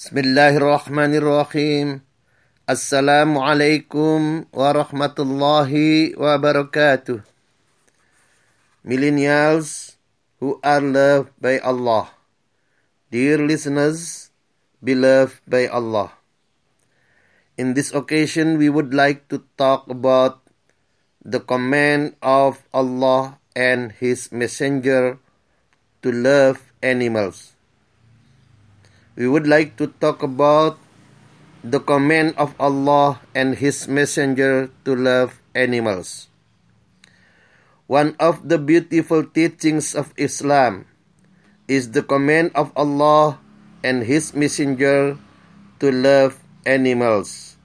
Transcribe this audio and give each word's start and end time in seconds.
Bismillahirrahmanirrahim. 0.00 2.00
Assalamualaikum 2.64 4.48
warahmatullahi 4.48 6.16
wabarakatuh. 6.16 7.20
Millennials 8.80 10.00
who 10.40 10.56
are 10.64 10.80
loved 10.80 11.36
by 11.36 11.60
Allah. 11.60 12.16
Dear 13.12 13.44
listeners, 13.44 14.32
beloved 14.80 15.36
by 15.44 15.68
Allah. 15.68 16.16
In 17.60 17.76
this 17.76 17.92
occasion, 17.92 18.56
we 18.56 18.72
would 18.72 18.96
like 18.96 19.28
to 19.28 19.44
talk 19.60 19.84
about 19.92 20.40
the 21.20 21.44
command 21.44 22.16
of 22.24 22.64
Allah 22.72 23.36
and 23.52 23.92
His 24.00 24.32
Messenger 24.32 25.20
to 26.00 26.08
love 26.08 26.72
animals 26.80 27.59
we 29.20 29.28
would 29.28 29.44
like 29.44 29.76
to 29.76 29.92
talk 30.00 30.24
about 30.24 30.80
the 31.60 31.76
command 31.76 32.32
of 32.40 32.56
Allah 32.56 33.20
and 33.36 33.52
His 33.52 33.84
Messenger 33.84 34.72
to 34.88 34.96
love 34.96 35.36
animals. 35.52 36.32
One 37.84 38.16
of 38.16 38.48
the 38.48 38.56
beautiful 38.56 39.28
teachings 39.28 39.92
of 39.92 40.16
Islam 40.16 40.88
is 41.68 41.92
the 41.92 42.00
command 42.00 42.56
of 42.56 42.72
Allah 42.72 43.36
and 43.84 44.00
His 44.08 44.32
Messenger 44.32 45.20
to 45.84 45.86
love 45.92 46.40
animals. 46.64 47.60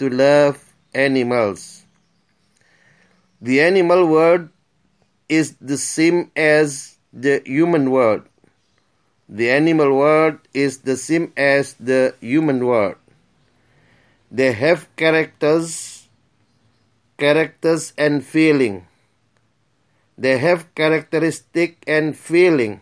To 0.00 0.08
love 0.08 0.56
animals. 0.96 1.84
The 3.44 3.60
animal 3.60 4.08
world 4.08 4.48
is 5.28 5.52
the 5.60 5.76
same 5.76 6.32
as 6.32 6.96
the 7.12 7.44
human 7.44 7.92
word. 7.92 8.24
The 9.28 9.52
animal 9.52 9.92
world 9.92 10.40
is 10.56 10.88
the 10.88 10.96
same 10.96 11.36
as 11.36 11.76
the 11.76 12.16
human 12.20 12.64
world. 12.64 12.96
They 14.32 14.56
have 14.56 14.88
characters, 14.96 16.08
characters 17.20 17.92
and 18.00 18.24
feeling. 18.24 18.88
They 20.16 20.40
have 20.40 20.72
characteristic 20.74 21.84
and 21.86 22.16
feeling. 22.16 22.80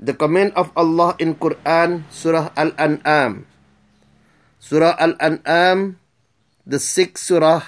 The 0.00 0.16
command 0.16 0.56
of 0.56 0.72
Allah 0.76 1.16
in 1.20 1.36
Quran, 1.36 2.08
Surah 2.08 2.52
Al-An'am. 2.56 3.44
Surah 4.60 4.96
Al-An'am, 4.98 6.00
the 6.66 6.80
sixth 6.80 7.24
surah, 7.24 7.62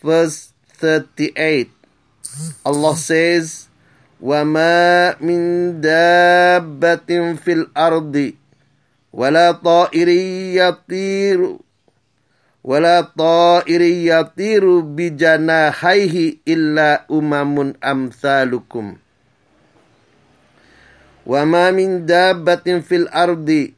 verse 0.00 0.52
38. 0.80 1.70
Allah 2.64 2.96
says, 2.96 3.67
وما 4.20 5.14
من 5.22 5.40
دابة 5.80 7.34
في 7.34 7.52
الأرض 7.52 8.32
ولا 9.12 9.52
طائر 9.52 10.08
يطير 10.58 11.56
ولا 12.64 13.00
طائر 13.00 13.80
يطير 13.80 14.80
بجناحيه 14.80 16.34
إلا 16.48 17.06
أمم 17.10 17.74
أمثالكم. 17.84 18.96
وما 21.26 21.70
من 21.70 22.06
دابة 22.06 22.66
في 22.80 22.96
الأرض 22.96 23.70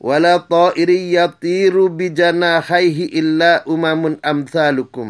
ولا 0.00 0.36
طائر 0.36 0.90
يطير 0.90 1.86
بجناحيه 1.86 2.98
إلا 3.20 3.64
أمم 3.68 4.16
أمثالكم. 4.24 5.08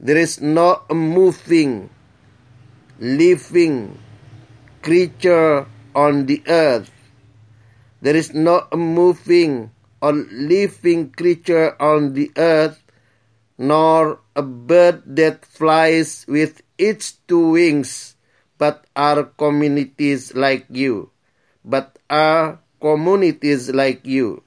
There 0.00 0.18
is 0.18 0.40
no 0.42 0.82
moving 0.90 1.88
living 2.98 3.98
creature 4.82 5.66
on 5.94 6.26
the 6.26 6.42
earth. 6.46 6.90
There 8.00 8.14
is 8.14 8.34
no 8.34 8.68
moving 8.74 9.70
or 10.02 10.12
living 10.12 11.10
creature 11.10 11.74
on 11.80 12.12
the 12.12 12.30
earth, 12.36 12.78
nor 13.58 14.20
a 14.36 14.42
bird 14.42 15.02
that 15.16 15.44
flies 15.44 16.26
with 16.28 16.62
its 16.78 17.18
two 17.26 17.56
wings, 17.56 18.14
but 18.58 18.84
are 18.94 19.24
communities 19.24 20.34
like 20.34 20.66
you, 20.68 21.10
but 21.64 21.98
are 22.10 22.60
communities 22.80 23.70
like 23.70 24.04
you. 24.04 24.42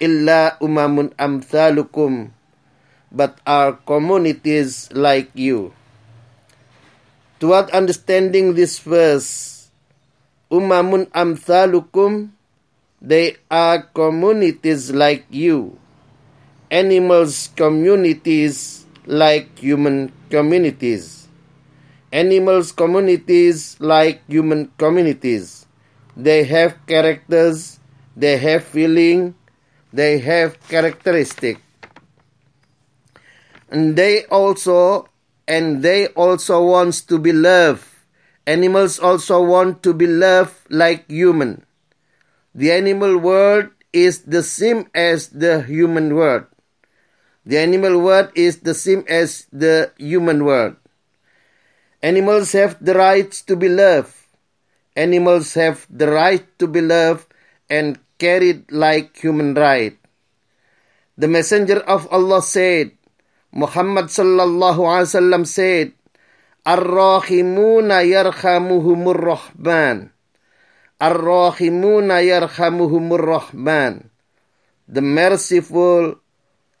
Illa 0.00 0.56
umamun 0.62 1.12
amthalukum, 1.18 2.30
but 3.12 3.38
are 3.46 3.74
communities 3.84 4.88
like 4.92 5.30
you. 5.34 5.74
Toward 7.38 7.70
understanding 7.70 8.54
this 8.54 8.80
verse, 8.82 9.70
Umamun 10.50 11.06
amthalukum, 11.14 12.30
they 13.00 13.36
are 13.48 13.82
communities 13.94 14.90
like 14.90 15.24
you. 15.30 15.78
Animals 16.70 17.50
communities 17.54 18.86
like 19.06 19.56
human 19.58 20.10
communities. 20.30 21.28
Animals 22.10 22.72
communities 22.72 23.78
like 23.78 24.26
human 24.26 24.72
communities. 24.76 25.66
They 26.16 26.42
have 26.42 26.74
characters, 26.86 27.78
they 28.16 28.36
have 28.36 28.64
feeling, 28.64 29.36
they 29.92 30.18
have 30.18 30.58
characteristic. 30.68 31.62
And 33.70 33.94
they 33.94 34.24
also 34.24 35.06
and 35.48 35.82
they 35.82 36.08
also 36.08 36.62
wants 36.62 37.00
to 37.08 37.18
be 37.18 37.32
loved. 37.32 37.88
Animals 38.46 39.00
also 39.00 39.42
want 39.42 39.82
to 39.82 39.92
be 39.92 40.06
loved 40.06 40.54
like 40.68 41.08
human. 41.10 41.64
The 42.54 42.72
animal 42.72 43.16
world 43.16 43.72
is 43.92 44.22
the 44.28 44.42
same 44.42 44.88
as 44.94 45.28
the 45.28 45.62
human 45.62 46.14
world. 46.14 46.44
The 47.48 47.58
animal 47.58 47.98
world 47.98 48.28
is 48.36 48.60
the 48.60 48.74
same 48.74 49.04
as 49.08 49.48
the 49.50 49.90
human 49.96 50.44
world. 50.44 50.76
Animals 52.02 52.52
have 52.52 52.76
the 52.84 52.92
right 52.92 53.32
to 53.48 53.56
be 53.56 53.68
loved. 53.68 54.12
Animals 54.94 55.54
have 55.54 55.86
the 55.88 56.12
right 56.12 56.44
to 56.58 56.68
be 56.68 56.80
loved 56.80 57.32
and 57.70 57.98
carried 58.18 58.70
like 58.70 59.16
human 59.16 59.54
right. 59.54 59.96
The 61.16 61.28
messenger 61.28 61.80
of 61.80 62.06
Allah 62.12 62.42
said, 62.42 62.97
Muhammad 63.52 64.12
sallallahu 64.12 64.84
alaihi 64.84 65.08
wasallam 65.08 65.44
said, 65.48 65.92
Ar-rahimuna 66.68 68.04
yarhamuhumur 68.04 69.16
rahman. 69.16 70.12
Ar-rahimuna 71.00 72.20
yarhamuhumur 72.20 73.24
rahman. 73.24 74.10
The 74.88 75.00
merciful 75.00 76.20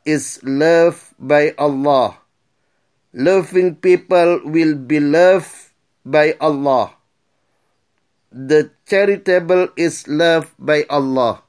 is 0.04 0.40
loved 0.44 1.16
by 1.16 1.56
Allah. 1.56 2.20
Loving 3.16 3.76
people 3.80 4.44
will 4.44 4.76
be 4.76 5.00
loved 5.00 5.72
by 6.04 6.36
Allah. 6.40 6.92
The 8.28 8.72
charitable 8.84 9.72
is 9.76 10.04
loved 10.08 10.52
by 10.60 10.84
Allah. 10.92 11.40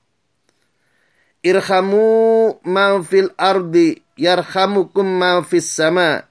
Irhamu 1.43 2.59
man 2.63 3.03
fil 3.03 3.31
ardi 3.39 4.03
yarhamukum 4.19 5.07
ma 5.19 5.41
fis 5.41 5.71
sama. 5.71 6.27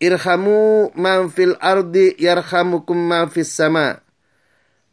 Irhamu 0.00 0.96
man 0.96 1.28
fil 1.28 1.52
ardi 1.60 2.16
yarhamukum 2.16 2.96
ma 2.96 3.26
fis 3.28 3.52
sama. 3.52 4.00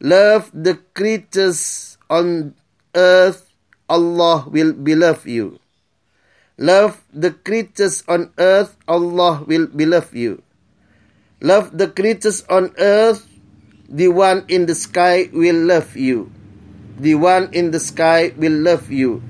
Love 0.00 0.50
the 0.52 0.76
creatures 0.92 1.96
on 2.10 2.54
earth, 2.94 3.48
Allah 3.88 4.44
will 4.52 4.72
beloved 4.72 5.24
you. 5.24 5.58
Love 6.58 7.00
the 7.12 7.32
creatures 7.32 8.04
on 8.06 8.30
earth, 8.38 8.76
Allah 8.86 9.42
will 9.46 9.66
beloved 9.66 10.14
you. 10.14 10.42
Love 11.40 11.76
the 11.76 11.88
creatures 11.88 12.44
on 12.48 12.70
earth, 12.78 13.26
the 13.88 14.08
one 14.08 14.44
in 14.48 14.66
the 14.66 14.74
sky 14.74 15.28
will 15.32 15.56
love 15.66 15.96
you. 15.96 16.30
The 16.98 17.16
one 17.16 17.50
in 17.52 17.72
the 17.72 17.80
sky 17.80 18.32
will 18.36 18.54
love 18.54 18.90
you. 18.90 19.22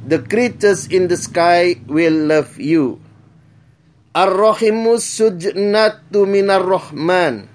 The 0.00 0.18
creatures 0.24 0.88
in 0.88 1.08
the 1.12 1.16
sky 1.20 1.76
will 1.84 2.26
love 2.26 2.56
you. 2.56 3.04
Ar-Rahimu 4.16 4.96
sujnatu 4.96 6.24
minar 6.26 6.64
Rahman. 6.64 7.46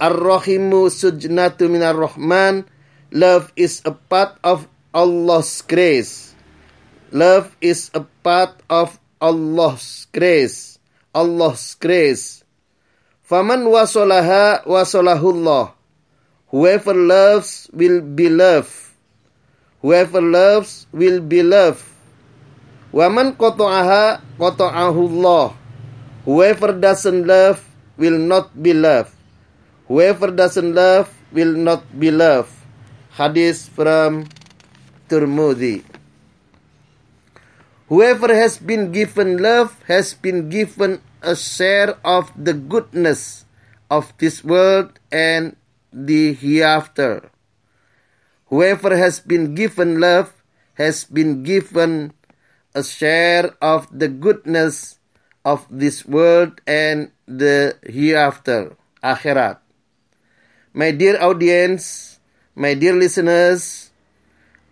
Ar-Rahimu 0.00 0.86
sujnatu 0.86 1.66
minar 1.66 1.98
Rahman. 1.98 2.64
Love 3.10 3.52
is 3.58 3.82
a 3.84 3.92
part 3.92 4.38
of 4.46 4.70
Allah's 4.94 5.60
grace. 5.66 6.32
Love 7.12 7.52
is 7.60 7.90
a 7.92 8.06
part 8.22 8.54
of 8.70 8.96
Allah's 9.20 10.06
grace. 10.14 10.78
Allah's 11.12 11.74
grace. 11.76 12.44
Faman 13.28 13.68
wasolaha 13.68 14.64
wasolahullah. 14.64 15.76
Whoever 16.48 16.94
loves 16.96 17.68
will 17.76 18.00
be 18.00 18.32
loved. 18.32 18.87
Whoever 19.80 20.20
loves 20.20 20.86
will 20.90 21.20
be 21.22 21.42
loved. 21.42 21.86
Waman 22.90 23.38
qata'aha 23.38 24.20
qata'ahullah. 24.34 25.54
Whoever 26.24 26.72
doesn't 26.74 27.26
love 27.26 27.62
will 27.96 28.18
not 28.18 28.50
be 28.58 28.74
loved. 28.74 29.14
Whoever 29.86 30.34
doesn't 30.34 30.74
love 30.74 31.08
will 31.32 31.54
not 31.54 31.86
be 31.94 32.10
loved. 32.10 32.50
Hadith 33.14 33.70
from 33.70 34.26
Turmudi. 35.08 35.84
Whoever 37.88 38.34
has 38.34 38.58
been 38.58 38.92
given 38.92 39.40
love 39.40 39.72
has 39.88 40.12
been 40.12 40.50
given 40.50 41.00
a 41.22 41.34
share 41.34 41.96
of 42.04 42.28
the 42.36 42.52
goodness 42.52 43.46
of 43.90 44.12
this 44.18 44.44
world 44.44 44.98
and 45.10 45.56
the 45.92 46.34
hereafter. 46.34 47.30
Whoever 48.48 48.96
has 48.96 49.20
been 49.20 49.54
given 49.54 50.00
love 50.00 50.32
has 50.74 51.04
been 51.04 51.42
given 51.42 52.16
a 52.74 52.82
share 52.82 53.52
of 53.60 53.86
the 53.92 54.08
goodness 54.08 54.98
of 55.44 55.66
this 55.68 56.06
world 56.06 56.60
and 56.66 57.12
the 57.26 57.76
hereafter, 57.84 58.76
akhirat. 59.04 59.58
My 60.72 60.92
dear 60.92 61.20
audience, 61.20 62.20
my 62.54 62.72
dear 62.72 62.94
listeners, 62.94 63.90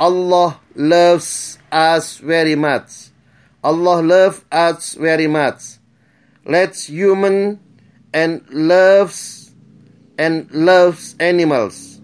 Allah 0.01 0.61
loves 0.75 1.59
us 1.73 2.17
very 2.19 2.55
much. 2.55 3.13
Allah 3.65 4.01
loves 4.01 4.45
us 4.53 4.95
very 4.95 5.27
much. 5.27 5.81
Let's 6.45 6.87
human 6.89 7.61
and 8.13 8.41
loves 8.49 9.53
and 10.17 10.49
loves 10.53 11.17
animals. 11.19 11.96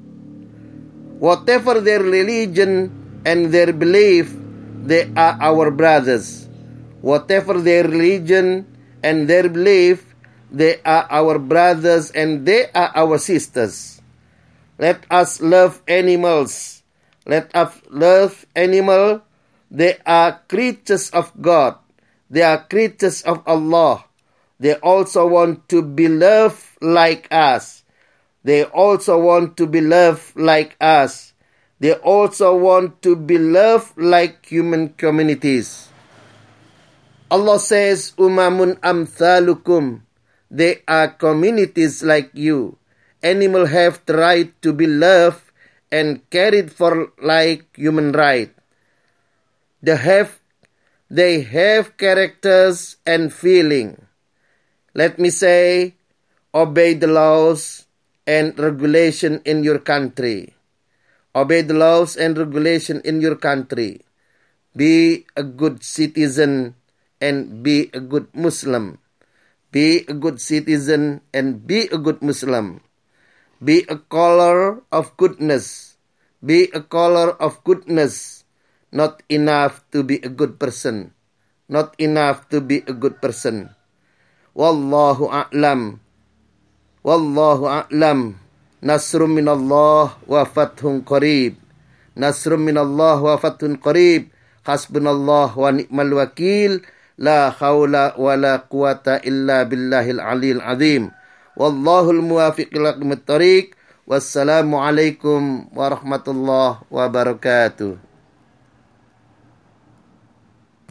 Whatever 1.22 1.78
their 1.78 2.02
religion 2.02 2.90
and 3.22 3.54
their 3.54 3.70
belief, 3.70 4.34
they 4.82 5.06
are 5.14 5.38
our 5.38 5.70
brothers. 5.70 6.50
Whatever 6.98 7.62
their 7.62 7.86
religion 7.86 8.66
and 9.06 9.30
their 9.30 9.46
belief, 9.46 10.02
they 10.50 10.82
are 10.82 11.06
our 11.06 11.38
brothers 11.38 12.10
and 12.10 12.42
they 12.42 12.66
are 12.74 12.90
our 12.90 13.22
sisters. 13.22 14.02
Let 14.82 15.06
us 15.14 15.38
love 15.38 15.78
animals. 15.86 16.82
Let 17.22 17.54
us 17.54 17.70
love 17.86 18.42
animal. 18.58 19.22
They 19.70 20.02
are 20.02 20.42
creatures 20.50 21.14
of 21.14 21.30
God. 21.38 21.78
They 22.34 22.42
are 22.42 22.66
creatures 22.66 23.22
of 23.22 23.46
Allah. 23.46 24.10
They 24.58 24.74
also 24.74 25.30
want 25.30 25.70
to 25.70 25.86
be 25.86 26.10
loved 26.10 26.66
like 26.82 27.30
us. 27.30 27.81
They 28.42 28.64
also 28.64 29.18
want 29.18 29.56
to 29.58 29.66
be 29.66 29.80
loved 29.80 30.34
like 30.34 30.74
us. 30.80 31.32
They 31.78 31.94
also 31.94 32.54
want 32.54 33.02
to 33.02 33.14
be 33.14 33.38
loved 33.38 33.98
like 33.98 34.46
human 34.46 34.94
communities. 34.94 35.88
Allah 37.30 37.58
says, 37.58 38.12
Umamun 38.18 38.78
amthalukum. 38.82 40.02
They 40.50 40.82
are 40.86 41.08
communities 41.08 42.02
like 42.02 42.30
you. 42.34 42.78
Animals 43.22 43.70
have 43.70 44.02
the 44.06 44.18
right 44.18 44.50
to 44.62 44.72
be 44.72 44.86
loved 44.86 45.40
and 45.90 46.28
cared 46.30 46.70
for 46.70 47.12
like 47.22 47.74
human 47.76 48.12
right. 48.12 48.52
They 49.82 49.96
have, 49.96 50.38
they 51.08 51.42
have 51.42 51.96
characters 51.96 52.96
and 53.06 53.32
feeling. 53.32 54.02
Let 54.94 55.18
me 55.18 55.30
say, 55.30 55.94
obey 56.54 56.94
the 56.94 57.06
laws 57.06 57.86
and 58.26 58.58
regulation 58.58 59.42
in 59.44 59.64
your 59.64 59.78
country. 59.78 60.54
Obey 61.34 61.62
the 61.64 61.74
laws 61.74 62.16
and 62.16 62.36
regulation 62.36 63.00
in 63.04 63.20
your 63.20 63.36
country. 63.36 64.04
Be 64.76 65.24
a 65.36 65.42
good 65.42 65.80
citizen 65.80 66.76
and 67.20 67.62
be 67.62 67.88
a 67.96 68.00
good 68.00 68.28
Muslim. 68.36 68.98
Be 69.72 70.04
a 70.04 70.12
good 70.12 70.36
citizen 70.40 71.24
and 71.32 71.64
be 71.64 71.88
a 71.88 71.96
good 71.96 72.20
Muslim. 72.20 72.84
Be 73.64 73.88
a 73.88 73.96
caller 73.96 74.84
of 74.92 75.16
goodness. 75.16 75.96
Be 76.44 76.68
a 76.76 76.84
caller 76.84 77.32
of 77.40 77.64
goodness. 77.64 78.44
Not 78.92 79.22
enough 79.32 79.80
to 79.96 80.04
be 80.04 80.20
a 80.20 80.28
good 80.28 80.60
person. 80.60 81.16
Not 81.72 81.96
enough 81.96 82.52
to 82.52 82.60
be 82.60 82.84
a 82.84 82.92
good 82.92 83.22
person. 83.24 83.72
Wallahu 84.52 85.32
a'lam. 85.32 86.01
Wallahu 87.02 87.66
a'lam. 87.66 88.38
Nasrum 88.78 89.34
minallah 89.34 90.14
wa 90.22 90.42
fathun 90.46 91.02
qarib. 91.02 91.58
Nasrum 92.14 92.62
minallah 92.62 93.18
wa 93.18 93.34
fathun 93.38 93.74
qarib. 93.78 94.30
Hasbunallah 94.62 95.50
wa 95.50 95.74
ni'mal 95.74 96.14
wakil. 96.14 96.86
La 97.18 97.50
khawla 97.50 98.14
wa 98.14 98.38
la 98.38 98.62
quwata 98.62 99.18
illa 99.26 99.66
billahil 99.66 100.22
alil 100.22 100.62
azim. 100.62 101.10
Wallahul 101.58 102.22
muwafiqil 102.22 102.86
aqmat 102.86 103.26
tariq. 103.26 103.74
Wassalamualaikum 104.06 105.74
warahmatullahi 105.74 106.86
wabarakatuh. 106.86 108.11